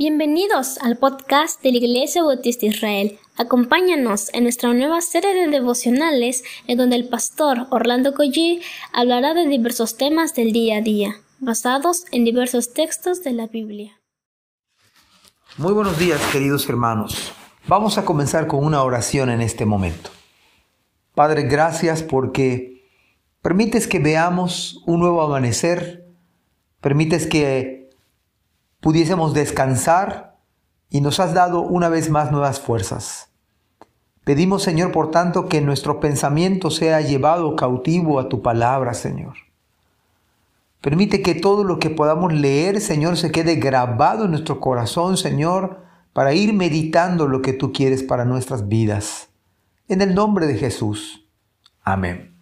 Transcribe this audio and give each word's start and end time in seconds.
Bienvenidos 0.00 0.78
al 0.78 0.96
podcast 0.96 1.60
de 1.60 1.72
la 1.72 1.78
Iglesia 1.78 2.22
Bautista 2.22 2.66
Israel. 2.66 3.18
Acompáñanos 3.36 4.32
en 4.32 4.44
nuestra 4.44 4.72
nueva 4.72 5.00
serie 5.00 5.34
de 5.34 5.48
devocionales 5.48 6.44
en 6.68 6.78
donde 6.78 6.94
el 6.94 7.08
pastor 7.08 7.66
Orlando 7.70 8.14
Collie 8.14 8.60
hablará 8.92 9.34
de 9.34 9.48
diversos 9.48 9.96
temas 9.96 10.36
del 10.36 10.52
día 10.52 10.76
a 10.76 10.82
día, 10.82 11.16
basados 11.40 12.04
en 12.12 12.24
diversos 12.24 12.72
textos 12.74 13.24
de 13.24 13.32
la 13.32 13.48
Biblia. 13.48 14.00
Muy 15.56 15.72
buenos 15.72 15.98
días, 15.98 16.20
queridos 16.30 16.68
hermanos. 16.68 17.32
Vamos 17.66 17.98
a 17.98 18.04
comenzar 18.04 18.46
con 18.46 18.64
una 18.64 18.84
oración 18.84 19.30
en 19.30 19.40
este 19.40 19.66
momento. 19.66 20.10
Padre, 21.16 21.42
gracias 21.42 22.04
porque 22.04 22.88
permites 23.42 23.88
que 23.88 23.98
veamos 23.98 24.80
un 24.86 25.00
nuevo 25.00 25.22
amanecer, 25.22 26.06
permites 26.80 27.26
que 27.26 27.77
pudiésemos 28.80 29.34
descansar 29.34 30.36
y 30.90 31.00
nos 31.00 31.20
has 31.20 31.34
dado 31.34 31.62
una 31.62 31.88
vez 31.88 32.10
más 32.10 32.30
nuevas 32.30 32.60
fuerzas. 32.60 33.30
Pedimos, 34.24 34.62
Señor, 34.62 34.92
por 34.92 35.10
tanto, 35.10 35.48
que 35.48 35.60
nuestro 35.60 36.00
pensamiento 36.00 36.70
sea 36.70 37.00
llevado 37.00 37.56
cautivo 37.56 38.20
a 38.20 38.28
tu 38.28 38.42
palabra, 38.42 38.94
Señor. 38.94 39.34
Permite 40.80 41.22
que 41.22 41.34
todo 41.34 41.64
lo 41.64 41.78
que 41.78 41.90
podamos 41.90 42.32
leer, 42.32 42.80
Señor, 42.80 43.16
se 43.16 43.32
quede 43.32 43.56
grabado 43.56 44.26
en 44.26 44.32
nuestro 44.32 44.60
corazón, 44.60 45.16
Señor, 45.16 45.80
para 46.12 46.34
ir 46.34 46.52
meditando 46.52 47.26
lo 47.26 47.42
que 47.42 47.52
tú 47.52 47.72
quieres 47.72 48.02
para 48.02 48.24
nuestras 48.24 48.68
vidas. 48.68 49.28
En 49.88 50.02
el 50.02 50.14
nombre 50.14 50.46
de 50.46 50.56
Jesús. 50.56 51.26
Amén. 51.82 52.34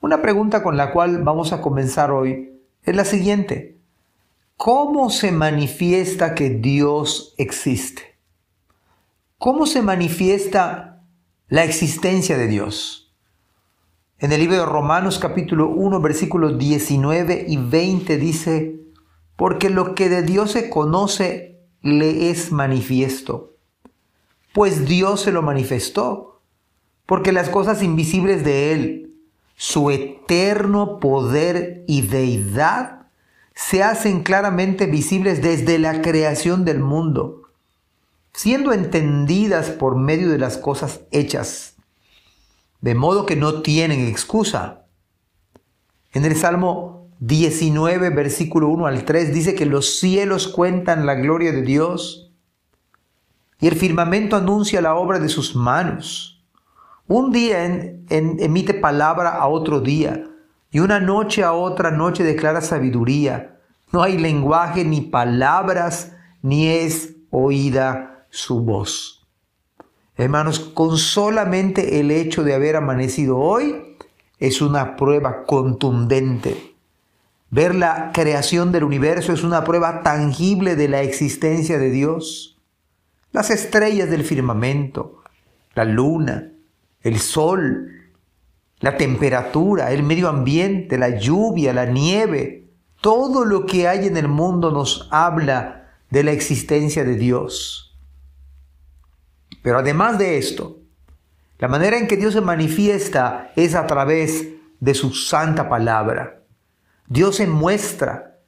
Una 0.00 0.22
pregunta 0.22 0.62
con 0.62 0.76
la 0.76 0.92
cual 0.92 1.22
vamos 1.22 1.52
a 1.52 1.60
comenzar 1.60 2.10
hoy 2.10 2.60
es 2.84 2.94
la 2.94 3.04
siguiente. 3.04 3.75
¿Cómo 4.56 5.10
se 5.10 5.32
manifiesta 5.32 6.34
que 6.34 6.48
Dios 6.48 7.34
existe? 7.36 8.18
¿Cómo 9.36 9.66
se 9.66 9.82
manifiesta 9.82 11.04
la 11.48 11.62
existencia 11.62 12.38
de 12.38 12.46
Dios? 12.46 13.14
En 14.18 14.32
el 14.32 14.40
libro 14.40 14.56
de 14.56 14.64
Romanos 14.64 15.18
capítulo 15.18 15.68
1 15.68 16.00
versículos 16.00 16.56
19 16.56 17.44
y 17.46 17.58
20 17.58 18.16
dice, 18.16 18.80
porque 19.36 19.68
lo 19.68 19.94
que 19.94 20.08
de 20.08 20.22
Dios 20.22 20.52
se 20.52 20.70
conoce 20.70 21.60
le 21.82 22.30
es 22.30 22.50
manifiesto, 22.50 23.58
pues 24.54 24.86
Dios 24.88 25.20
se 25.20 25.32
lo 25.32 25.42
manifestó, 25.42 26.40
porque 27.04 27.30
las 27.30 27.50
cosas 27.50 27.82
invisibles 27.82 28.42
de 28.42 28.72
Él, 28.72 29.14
su 29.54 29.90
eterno 29.90 30.98
poder 30.98 31.84
y 31.86 32.00
deidad, 32.00 32.95
se 33.56 33.82
hacen 33.82 34.22
claramente 34.22 34.84
visibles 34.84 35.40
desde 35.40 35.78
la 35.78 36.02
creación 36.02 36.66
del 36.66 36.78
mundo, 36.78 37.44
siendo 38.34 38.74
entendidas 38.74 39.70
por 39.70 39.96
medio 39.96 40.30
de 40.30 40.38
las 40.38 40.58
cosas 40.58 41.00
hechas, 41.10 41.74
de 42.82 42.94
modo 42.94 43.24
que 43.24 43.34
no 43.34 43.62
tienen 43.62 44.06
excusa. 44.06 44.84
En 46.12 46.26
el 46.26 46.36
Salmo 46.36 47.08
19, 47.20 48.10
versículo 48.10 48.68
1 48.68 48.86
al 48.88 49.04
3, 49.06 49.32
dice 49.32 49.54
que 49.54 49.64
los 49.64 49.98
cielos 49.98 50.48
cuentan 50.48 51.06
la 51.06 51.14
gloria 51.14 51.50
de 51.50 51.62
Dios 51.62 52.30
y 53.58 53.68
el 53.68 53.74
firmamento 53.74 54.36
anuncia 54.36 54.82
la 54.82 54.96
obra 54.96 55.18
de 55.18 55.30
sus 55.30 55.56
manos. 55.56 56.44
Un 57.08 57.32
día 57.32 57.64
emite 58.10 58.74
palabra 58.74 59.30
a 59.30 59.48
otro 59.48 59.80
día 59.80 60.28
y 60.76 60.78
una 60.78 61.00
noche 61.00 61.42
a 61.42 61.54
otra 61.54 61.90
noche 61.90 62.22
declara 62.22 62.60
sabiduría. 62.60 63.60
No 63.92 64.02
hay 64.02 64.18
lenguaje 64.18 64.84
ni 64.84 65.00
palabras, 65.00 66.12
ni 66.42 66.68
es 66.68 67.14
oída 67.30 68.26
su 68.28 68.60
voz. 68.60 69.26
Hermanos, 70.18 70.60
con 70.60 70.98
solamente 70.98 71.98
el 71.98 72.10
hecho 72.10 72.44
de 72.44 72.52
haber 72.52 72.76
amanecido 72.76 73.38
hoy 73.38 73.96
es 74.38 74.60
una 74.60 74.96
prueba 74.96 75.44
contundente. 75.44 76.74
Ver 77.48 77.74
la 77.74 78.10
creación 78.12 78.70
del 78.70 78.84
universo 78.84 79.32
es 79.32 79.44
una 79.44 79.64
prueba 79.64 80.02
tangible 80.02 80.76
de 80.76 80.88
la 80.88 81.00
existencia 81.00 81.78
de 81.78 81.88
Dios. 81.88 82.60
Las 83.32 83.48
estrellas 83.48 84.10
del 84.10 84.24
firmamento, 84.24 85.22
la 85.74 85.86
luna, 85.86 86.52
el 87.00 87.18
sol, 87.18 88.05
la 88.80 88.96
temperatura, 88.96 89.92
el 89.92 90.02
medio 90.02 90.28
ambiente, 90.28 90.98
la 90.98 91.18
lluvia, 91.18 91.72
la 91.72 91.86
nieve, 91.86 92.68
todo 93.00 93.44
lo 93.44 93.66
que 93.66 93.88
hay 93.88 94.06
en 94.06 94.16
el 94.16 94.28
mundo 94.28 94.70
nos 94.70 95.08
habla 95.10 95.90
de 96.10 96.24
la 96.24 96.32
existencia 96.32 97.04
de 97.04 97.16
Dios. 97.16 97.96
Pero 99.62 99.78
además 99.78 100.18
de 100.18 100.38
esto, 100.38 100.78
la 101.58 101.68
manera 101.68 101.98
en 101.98 102.06
que 102.06 102.16
Dios 102.16 102.34
se 102.34 102.40
manifiesta 102.40 103.52
es 103.56 103.74
a 103.74 103.86
través 103.86 104.46
de 104.78 104.94
su 104.94 105.12
santa 105.12 105.68
palabra. 105.68 106.42
Dios 107.08 107.36
se 107.36 107.46
muestra, 107.46 108.38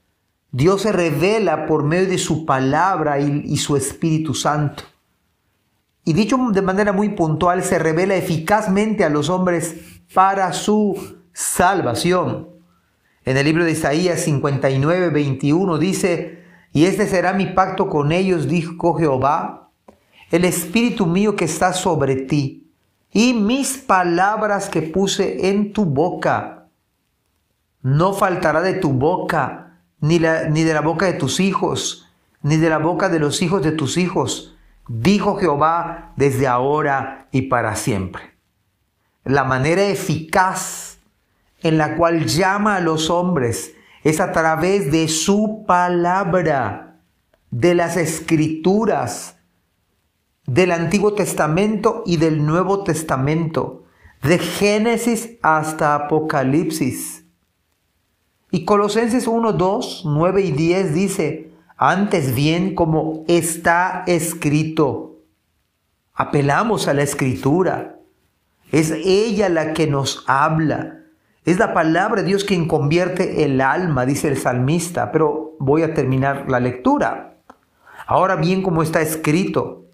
Dios 0.51 0.83
se 0.83 0.93
revela 0.93 1.67
por 1.67 1.85
medio 1.85 2.09
de 2.09 2.19
su 2.19 2.45
palabra 2.45 3.19
y, 3.19 3.57
su 3.57 3.77
Espíritu 3.77 4.35
Santo. 4.35 4.85
Y 6.05 6.13
dicho 6.13 6.39
de 6.53 6.63
manera 6.63 6.93
muy 6.93 7.11
puntual, 7.11 7.63
se 7.63 7.79
revela 7.79 8.15
eficazmente 8.15 9.05
a 9.05 9.11
los 9.11 9.29
hombres 9.29 9.98
para 10.15 10.53
su 10.53 11.19
salvación. 11.33 12.49
En 13.25 13.37
el 13.37 13.45
libro 13.45 13.65
de 13.65 13.73
Isaías 13.73 14.21
59, 14.21 15.11
21 15.11 15.79
dice, 15.79 16.45
y 16.73 16.87
este 16.87 17.07
será 17.07 17.33
mi 17.33 17.47
pacto 17.47 17.89
con 17.89 18.13
ellos, 18.13 18.49
dijo 18.49 18.95
Jehová, 18.95 19.71
el 20.31 20.45
espíritu 20.45 21.07
mío 21.07 21.37
que 21.37 21.45
está 21.45 21.73
sobre 21.73 22.17
ti, 22.17 22.71
y 23.11 23.35
mis 23.35 23.79
palabras 23.79 24.69
que 24.69 24.83
puse 24.83 25.49
en 25.49 25.73
tu 25.73 25.85
boca. 25.85 26.69
No 27.81 28.13
faltará 28.13 28.61
de 28.61 28.75
tu 28.75 28.93
boca, 28.93 29.81
ni, 30.01 30.19
ni 30.51 30.63
de 30.63 30.75
la 30.75 30.81
boca 30.83 31.07
de 31.07 31.15
tus 31.15 31.41
hijos, 31.41 32.07
ni 32.43 32.57
de 32.57 32.69
la 32.69 32.79
boca 32.79 33.09
de 33.09 33.19
los 33.19 33.43
hijos 33.43 33.63
de 33.63 33.73
tus 33.73 33.97
hijos, 33.97 34.57
dijo 34.89 35.37
Jehová 35.37 36.13
desde 36.17 36.47
ahora 36.47 37.29
y 37.31 37.43
para 37.43 37.75
siempre 37.77 38.38
la 39.29 39.45
manera 39.45 39.85
eficaz 39.85 41.01
en 41.61 41.77
la 41.77 41.97
cual 41.97 42.25
llama 42.25 42.77
a 42.77 42.81
los 42.81 43.11
hombres 43.11 43.75
es 44.03 44.21
a 44.21 44.33
través 44.33 44.91
de 44.91 45.07
su 45.07 45.65
palabra, 45.67 47.03
de 47.51 47.75
las 47.75 47.99
escrituras, 47.99 49.37
del 50.47 50.73
Antiguo 50.73 51.13
Testamento 51.13 52.03
y 52.07 52.17
del 52.17 52.47
Nuevo 52.47 52.85
Testamento, 52.85 53.85
de 54.23 54.39
Génesis 54.39 55.33
hasta 55.43 55.95
Apocalipsis. 55.95 57.27
Y 58.51 58.65
Colosenses 58.65 59.27
1, 59.27 59.53
2, 59.53 60.03
9 60.07 60.41
y 60.41 60.53
10 60.53 60.95
dice, 60.95 61.53
antes 61.77 62.35
bien 62.35 62.75
como 62.75 63.25
está 63.29 64.05
escrito, 64.07 65.19
apelamos 66.15 66.89
a 66.89 66.95
la 66.95 67.03
escritura 67.03 67.99
es 68.71 68.91
ella 68.91 69.49
la 69.49 69.73
que 69.73 69.87
nos 69.87 70.25
habla. 70.27 70.99
Es 71.45 71.59
la 71.59 71.73
palabra 71.73 72.23
de 72.23 72.29
Dios 72.29 72.45
quien 72.45 72.69
convierte 72.69 73.45
el 73.45 73.61
alma, 73.61 74.05
dice 74.05 74.29
el 74.29 74.37
salmista. 74.37 75.11
Pero 75.13 75.57
voy 75.59 75.83
a 75.83 75.95
terminar 75.95 76.45
la 76.49 76.61
lectura. 76.61 77.39
Ahora 78.07 78.37
bien, 78.37 78.63
como 78.63 78.83
está 78.83 79.01
escrito, 79.01 79.87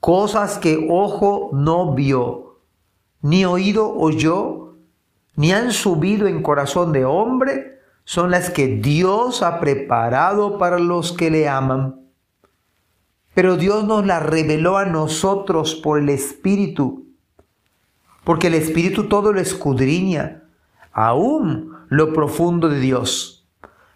cosas 0.00 0.58
que 0.58 0.86
ojo 0.90 1.50
no 1.52 1.94
vio, 1.94 2.60
ni 3.20 3.44
oído 3.44 3.96
oyó, 3.96 4.74
ni 5.36 5.52
han 5.52 5.72
subido 5.72 6.26
en 6.26 6.42
corazón 6.42 6.92
de 6.92 7.04
hombre, 7.04 7.78
son 8.04 8.30
las 8.30 8.50
que 8.50 8.68
Dios 8.68 9.42
ha 9.42 9.60
preparado 9.60 10.58
para 10.58 10.78
los 10.78 11.12
que 11.12 11.30
le 11.30 11.48
aman. 11.48 12.00
Pero 13.34 13.56
Dios 13.56 13.84
nos 13.84 14.04
las 14.04 14.24
reveló 14.24 14.78
a 14.78 14.84
nosotros 14.84 15.76
por 15.76 15.98
el 16.00 16.08
Espíritu 16.08 17.07
porque 18.28 18.48
el 18.48 18.54
Espíritu 18.56 19.08
todo 19.08 19.32
lo 19.32 19.40
escudriña, 19.40 20.42
aún 20.92 21.72
lo 21.88 22.12
profundo 22.12 22.68
de 22.68 22.78
Dios. 22.78 23.48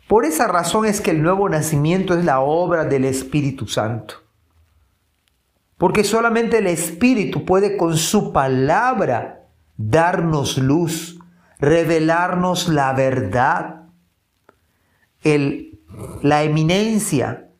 Por 0.09 0.25
esa 0.25 0.49
razón 0.49 0.87
es 0.87 1.03
que 1.03 1.11
el 1.11 1.23
nuevo 1.23 1.51
nacimiento 1.51 2.15
es 2.15 2.25
la 2.25 2.41
obra 2.41 2.87
del 2.87 3.05
Espíritu 3.05 3.67
Santo. 3.67 4.15
Porque 5.77 6.03
solamente 6.03 6.57
el 6.57 6.67
Espíritu 6.67 7.45
puede 7.45 7.77
con 7.77 7.99
su 7.99 8.33
palabra 8.33 9.49
darnos 9.77 10.57
luz, 10.57 11.19
revelarnos 11.59 12.71
la 12.71 12.95
verdad. 12.95 13.83
El, 15.23 15.79
la 16.23 16.43
eminencia, 16.43 17.51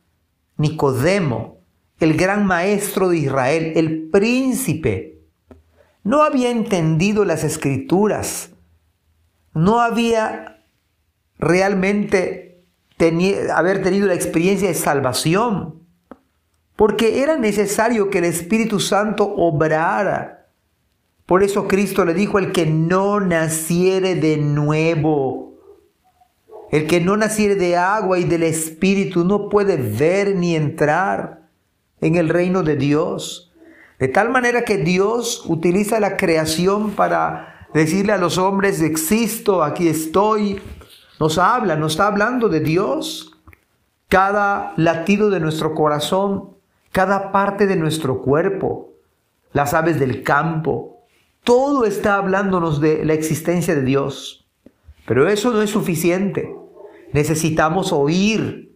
Nicodemo, 0.57 1.59
el 1.99 2.17
gran 2.17 2.47
maestro 2.47 3.09
de 3.09 3.17
Israel, 3.17 3.73
el 3.75 4.09
príncipe 4.09 5.12
no 6.03 6.23
había 6.23 6.49
entendido 6.49 7.25
las 7.25 7.43
escrituras, 7.43 8.51
no 9.53 9.79
había 9.79 10.65
realmente 11.39 12.63
haber 13.53 13.83
tenido 13.83 14.07
la 14.07 14.13
experiencia 14.13 14.67
de 14.67 14.73
salvación, 14.73 15.81
porque 16.75 17.21
era 17.21 17.37
necesario 17.37 18.09
que 18.09 18.19
el 18.19 18.25
Espíritu 18.25 18.79
Santo 18.79 19.25
obrara. 19.25 20.47
Por 21.25 21.43
eso 21.43 21.67
Cristo 21.67 22.05
le 22.05 22.13
dijo, 22.13 22.39
el 22.39 22.51
que 22.51 22.65
no 22.65 23.19
naciere 23.19 24.15
de 24.15 24.37
nuevo, 24.37 25.53
el 26.71 26.87
que 26.87 26.99
no 26.99 27.15
naciere 27.17 27.55
de 27.55 27.77
agua 27.77 28.19
y 28.19 28.23
del 28.23 28.43
Espíritu 28.43 29.23
no 29.23 29.47
puede 29.49 29.77
ver 29.77 30.35
ni 30.35 30.55
entrar 30.55 31.47
en 32.01 32.15
el 32.15 32.29
reino 32.29 32.63
de 32.63 32.75
Dios. 32.75 33.52
De 34.03 34.09
tal 34.09 34.31
manera 34.31 34.65
que 34.65 34.79
Dios 34.79 35.45
utiliza 35.47 35.97
la 36.01 36.17
creación 36.17 36.91
para 36.91 37.69
decirle 37.73 38.11
a 38.11 38.17
los 38.17 38.37
hombres, 38.37 38.81
existo, 38.81 39.63
aquí 39.63 39.87
estoy. 39.87 40.59
Nos 41.21 41.37
habla, 41.37 41.77
nos 41.77 41.93
está 41.93 42.07
hablando 42.07 42.49
de 42.49 42.59
Dios. 42.59 43.31
Cada 44.09 44.73
latido 44.75 45.29
de 45.29 45.39
nuestro 45.39 45.73
corazón, 45.73 46.49
cada 46.91 47.31
parte 47.31 47.65
de 47.65 47.77
nuestro 47.77 48.21
cuerpo, 48.21 48.91
las 49.53 49.73
aves 49.73 50.01
del 50.01 50.21
campo, 50.21 51.05
todo 51.45 51.85
está 51.85 52.15
hablándonos 52.15 52.81
de 52.81 53.05
la 53.05 53.13
existencia 53.13 53.73
de 53.73 53.83
Dios. 53.83 54.45
Pero 55.07 55.29
eso 55.29 55.49
no 55.51 55.61
es 55.61 55.69
suficiente. 55.69 56.53
Necesitamos 57.13 57.93
oír 57.93 58.72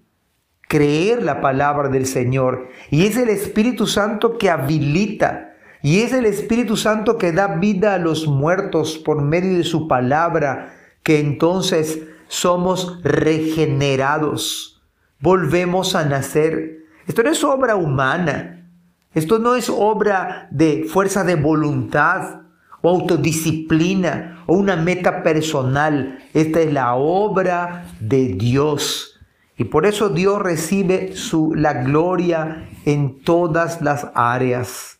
creer 0.68 1.24
la 1.24 1.42
palabra 1.42 1.90
del 1.90 2.06
Señor. 2.06 2.70
Y 2.90 3.06
es 3.06 3.18
el 3.18 3.30
Espíritu 3.30 3.88
Santo 3.88 4.38
que 4.38 4.50
habilita. 4.50 5.56
Y 5.82 6.02
es 6.02 6.14
el 6.14 6.26
Espíritu 6.26 6.76
Santo 6.76 7.18
que 7.18 7.32
da 7.32 7.56
vida 7.56 7.94
a 7.94 8.00
los 8.00 8.28
muertos 8.28 8.98
por 8.98 9.22
medio 9.22 9.58
de 9.58 9.64
su 9.64 9.88
palabra, 9.88 10.74
que 11.04 11.20
entonces 11.20 12.02
somos 12.28 13.00
regenerados. 13.04 14.82
Volvemos 15.20 15.96
a 15.96 16.06
nacer. 16.06 16.80
Esto 17.08 17.24
no 17.24 17.30
es 17.30 17.44
obra 17.44 17.76
humana. 17.76 18.70
Esto 19.14 19.40
no 19.40 19.56
es 19.56 19.70
obra 19.70 20.48
de 20.52 20.86
fuerza 20.90 21.24
de 21.24 21.36
voluntad 21.36 22.42
o 22.82 22.90
autodisciplina 22.90 24.44
o 24.46 24.56
una 24.56 24.76
meta 24.76 25.24
personal. 25.24 26.20
Esta 26.34 26.60
es 26.60 26.74
la 26.74 26.96
obra 26.96 27.86
de 28.00 28.34
Dios 28.34 29.17
y 29.58 29.66
por 29.66 29.88
eso 29.88 30.10
Dios 30.10 30.40
recibe 30.40 31.16
su, 31.16 31.56
la 31.56 31.74
gloria 31.74 32.70
en 32.86 33.22
todas 33.22 33.82
las 33.82 34.12
áreas. 34.14 35.00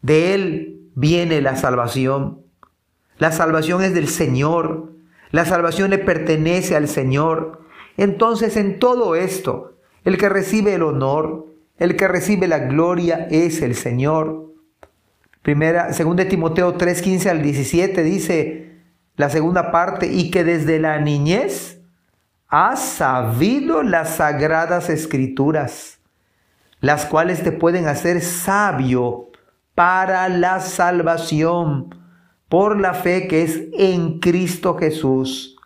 De 0.00 0.34
Él 0.34 0.90
viene 0.94 1.42
la 1.42 1.56
salvación. 1.56 2.40
La 3.18 3.32
salvación 3.32 3.82
es 3.82 3.92
del 3.92 4.08
Señor. 4.08 4.92
La 5.30 5.44
salvación 5.44 5.90
le 5.90 5.98
pertenece 5.98 6.74
al 6.74 6.88
Señor. 6.88 7.60
Entonces 7.98 8.56
en 8.56 8.78
todo 8.78 9.14
esto, 9.14 9.76
el 10.04 10.16
que 10.16 10.30
recibe 10.30 10.74
el 10.74 10.82
honor, 10.82 11.46
el 11.78 11.96
que 11.96 12.08
recibe 12.08 12.48
la 12.48 12.60
gloria 12.60 13.28
es 13.30 13.60
el 13.60 13.74
Señor. 13.74 14.52
Primera, 15.42 15.92
segunda 15.92 16.26
Timoteo 16.26 16.74
3, 16.74 17.02
15 17.02 17.30
al 17.30 17.42
17 17.42 18.02
dice 18.02 18.70
la 19.16 19.28
segunda 19.28 19.70
parte, 19.70 20.06
y 20.06 20.30
que 20.30 20.42
desde 20.42 20.80
la 20.80 20.98
niñez 20.98 21.83
has 22.56 22.78
sabido 22.78 23.82
las 23.82 24.18
sagradas 24.18 24.88
escrituras, 24.88 25.98
las 26.78 27.04
cuales 27.04 27.42
te 27.42 27.50
pueden 27.50 27.88
hacer 27.88 28.20
sabio 28.20 29.30
para 29.74 30.28
la 30.28 30.60
salvación 30.60 31.92
por 32.48 32.80
la 32.80 32.94
fe 32.94 33.26
que 33.26 33.42
es 33.42 33.60
en 33.72 34.20
Cristo 34.20 34.76
Jesús. 34.78 35.56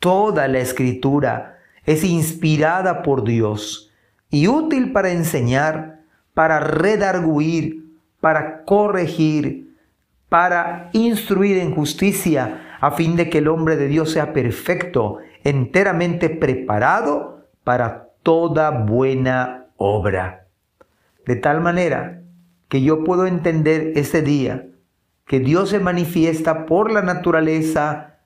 Toda 0.00 0.48
la 0.48 0.58
escritura 0.58 1.58
es 1.86 2.02
inspirada 2.02 3.04
por 3.04 3.22
Dios 3.22 3.92
y 4.28 4.48
útil 4.48 4.90
para 4.90 5.12
enseñar, 5.12 6.00
para 6.34 6.58
redarguir, 6.58 7.92
para 8.20 8.64
corregir, 8.64 9.72
para 10.28 10.90
instruir 10.94 11.58
en 11.58 11.76
justicia, 11.76 12.73
a 12.84 12.90
fin 12.90 13.16
de 13.16 13.30
que 13.30 13.38
el 13.38 13.48
hombre 13.48 13.78
de 13.78 13.88
Dios 13.88 14.10
sea 14.10 14.34
perfecto, 14.34 15.16
enteramente 15.42 16.28
preparado 16.28 17.46
para 17.64 18.10
toda 18.22 18.68
buena 18.68 19.68
obra. 19.78 20.48
De 21.24 21.34
tal 21.34 21.62
manera 21.62 22.20
que 22.68 22.82
yo 22.82 23.02
puedo 23.02 23.26
entender 23.26 23.92
ese 23.96 24.20
día 24.20 24.66
que 25.26 25.40
Dios 25.40 25.70
se 25.70 25.80
manifiesta 25.80 26.66
por 26.66 26.92
la 26.92 27.00
naturaleza, 27.00 28.18